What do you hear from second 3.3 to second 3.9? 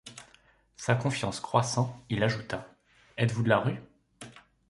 de la rue?